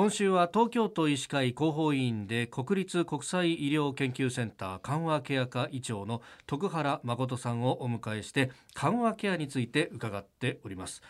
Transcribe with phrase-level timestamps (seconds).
[0.00, 11.02] 今週は東京都医師会広報委員で国立国際医療研究センター緩和ケア科医長の徳原誠さんをお迎えして緩和ケアについて伺っております。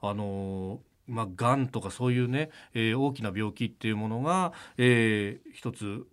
[0.00, 0.78] あの
[1.08, 6.06] まあ、がんとかそういうね、えー、大きな病気っていうものが、えー、一つ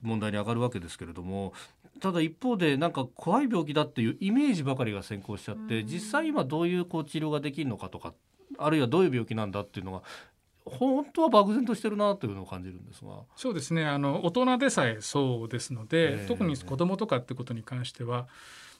[0.00, 1.52] 問題に上がるわけですけれども
[2.00, 8.14] ただ一方でなんか怖い病気だっていうイメージばかりが先行しちゃって実際今どういうこう治療ができるのかとか
[8.56, 10.02] あるいはどういう病気なんだっていうのが
[10.64, 13.22] 本当は漠然としてるなというのを感じるんですが。
[13.36, 13.84] そうですね。
[13.84, 18.28] あの大人でさえそうですので、えー、特に子どもとかってことに関しては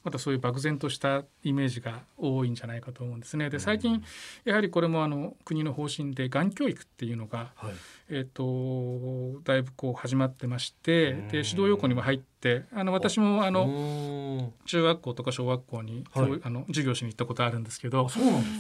[0.05, 3.49] またそういう漠然としたイメージが多いんじゃないかと思うんですね。
[3.49, 4.05] で最近
[4.45, 7.73] やはりこれもあの国の方針でがん教育っていうのが、はい、
[8.11, 18.07] えーと、だいぶこう始まってましてで指導要項にも入ってあの私もあの中学校とか小学校に、はい、あの授業しに行ったことあるんですけど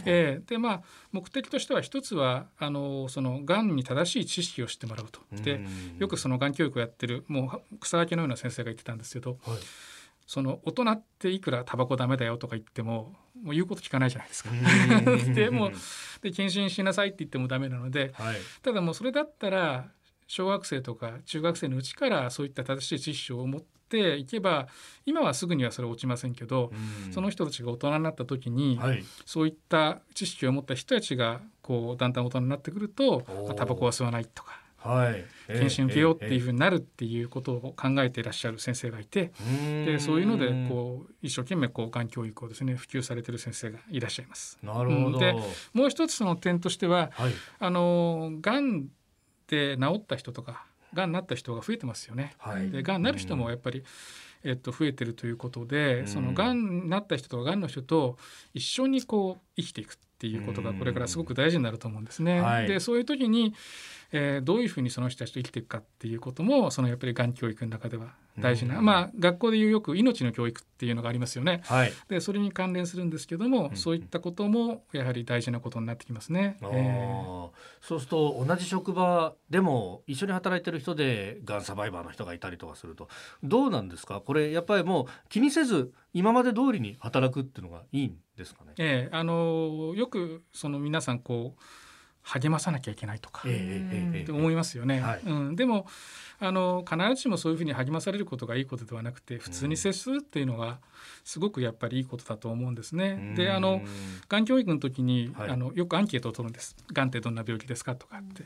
[0.07, 5.21] えー、でまあ目的としては一つはあのそのがんに正しい知識を知ってもらうと。
[5.43, 5.61] で
[5.99, 9.39] よくそのがん教育をやってるもう草分けのような先生が言ってたんですけど。
[9.45, 9.59] はい
[10.27, 14.51] その大人っていくらタバコダメだよとか言ってももう言うこと聞かないじゃないですか。
[15.35, 15.71] でも
[16.23, 19.91] で謹慎しなさいって言ってもダメなので、はい、ただもうそれだったら
[20.27, 24.69] 小学生とか中学生のうちからそういった正しい知識を持っていけば
[25.05, 26.73] 今はすぐにはそれ落ちませんけど、
[27.11, 33.25] その人たちが大人になった時に、はい、そういった知識を持った人たちがこうだんだん大人になってくると
[33.57, 39.33] タバコは吸わないとかはい、検診受けようっていうふうになるっていうことを考えていらっしゃる先生がいて
[39.87, 44.59] でそういうのでこう一生懸命こうがん教育をですね普及されてる先生がいらっしゃいます。
[44.63, 45.35] なるほど、で
[45.73, 48.89] もう一つその点としては、はい、あのがん
[49.49, 52.35] で治った人とかがんになった人が増えてますよね。
[52.39, 53.85] はい、でがんになる人もやっぱり、
[54.45, 58.17] えっと、増えてるということでそのがんになった人とかがんの人と
[58.53, 59.97] 一緒にこう生きていく
[60.29, 62.41] っていうことがこれからすごく大事になると思うんですね。
[62.41, 63.55] はい、でそういう時に
[64.17, 71.63] えー、どういうふうにその人たちと生きていくかっていうこともそのやっぱりがん教育の中では大事な、うん、まあ学校でいうよく命の教育っていうのがありますよね。
[71.65, 76.57] はい、でそれに関連するんですけども、うん、そういったこともやはり大事なことになってきますね。
[76.63, 77.51] えー、
[77.81, 83.09] そうすると同じ職場でも一緒に働いてる人でがんサバイバーの人がいたりとかすると
[83.43, 84.21] どうなんですか？
[84.21, 88.73] これやっぱりもう気にせず今まで通りに働くっていうのがいいんですかね？
[88.79, 91.63] えー、あのよくその皆さんこう
[92.25, 95.01] 励まさなきゃいけないとか、って思いますよね。
[95.01, 95.87] はい、うん、でも
[96.41, 100.79] あの必ずしもそういうふうに励まされることがいいことではなくて普通に接するっていうのが
[101.23, 103.35] すごくやっぱりいいことだと思うんですね。
[103.37, 103.83] であの
[104.29, 106.77] がん教育の時に、はい、あのよくアンケートを取るんです。
[106.93, 108.45] がんってどんな病気ですかとかって、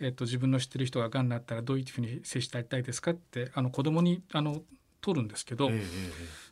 [0.00, 4.62] えっと、自分の知ってる人ががんになったらどういうふうに接してあげたいですかってあの子供にあの
[5.02, 5.68] 取るんですけど、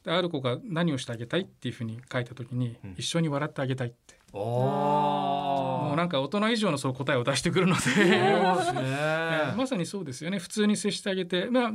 [0.04, 4.20] である子が何をしてあげたいっていうふうに書いた時に、うん、一緒に笑ってあげたいって。
[4.32, 7.80] もうなんか大人以上のそう答えを出してくるので。
[9.56, 10.38] まさにそうですよね。
[10.38, 11.72] 普通に接してあげてまあ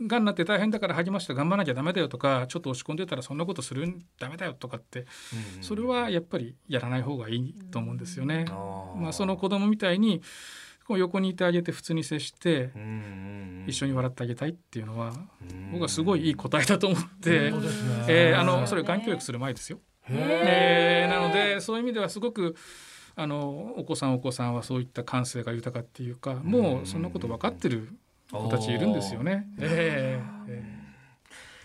[0.00, 5.06] がんなって大変だから励まして頑張らなきゃダメだよとかちょっと落ち込んでたらそんなことするダメだよとかって、
[5.56, 8.44] うん、それはやっぱりやらない方がいいと思うんですよね。
[8.94, 10.22] うん、まあ、その子供みたいに
[10.88, 12.70] こう横にいてあげて普通に接して
[13.66, 15.12] 一緒に笑ってあげたいっていうのは
[15.70, 17.52] 僕はすごいいい答えだと思って、
[18.08, 19.80] えー、あのそれがん教育する前ですよ。
[20.08, 22.56] えー、なのでそういう意味ではすごく
[23.16, 27.90] あのお子さんお子さんはそういった感性が豊かっていうかもうそんなこと分かってる
[28.32, 29.46] 子たちいるんですよね。
[29.58, 30.77] えー、えー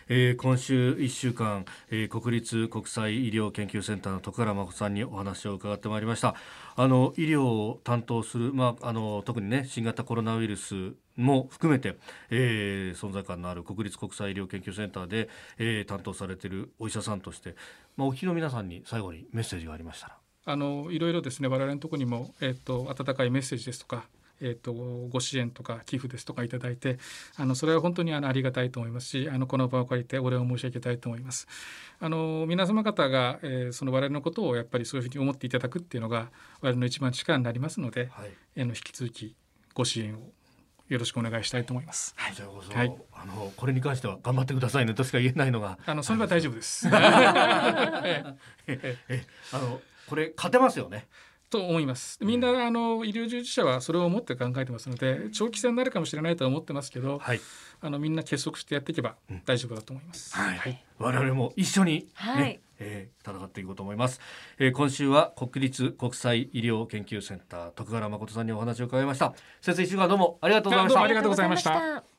[0.07, 6.35] えー、今週1週間、えー、国立国際医療研究センターの徳原誠さんにお話を伺ってまいりました
[6.75, 11.97] あの医療を担当する、まあ、あの特にね新型コロナウイルスも含めて、
[12.29, 17.55] えー、存在感のある国立国際医療研究センターで、えー、担当されているお医者さんとして、
[17.95, 20.17] まあ、お聞きの皆さんに最後にメッセージがありましたら。
[20.45, 24.03] あのいろいろですね我々のところにも、えーと、温かいメッセージですとか
[24.43, 26.99] えーと、ご支援とか寄付ですとかいただいて
[27.37, 31.47] あのそれは本当にあのありがたいと思いますしあのこの場を借りてお礼を申し上げたいと思います。
[31.99, 36.29] あの皆様方が、えー、その我々のことをやっぱりそういうふうに思っていただくっていうのが
[36.61, 39.35] 我々の一番力になりますので、はい、あの引き続き
[39.73, 40.19] ご支援を
[40.89, 42.13] よろしくお願いしたいと思います。
[42.17, 42.35] はい、
[42.77, 46.87] はい、あのこれに関しては頑張ってくださいねとしか言えないのが、あのそれは大丈夫です。
[46.87, 48.35] え
[48.67, 51.07] えあのこれ勝てますよね。
[51.53, 52.17] と思います。
[52.21, 57.39] みんなあの医療従事者はそれを思って考えてますので、長期戦になるかもしれないとは思ってますけど、はい、
[57.79, 59.15] あのみんな結束してやっていけば
[59.45, 60.35] 大丈夫だと思います。
[60.35, 64.19] はい、はい、我々も一緒にね、はい、えー、戦っていこうと思います、
[64.57, 69.35] えー、今週は国立国際医療研究センター徳原誠さんにお話を伺いました。
[69.61, 71.01] 先生一週間どうもありがとうございました。
[71.03, 72.12] ありがとうございました。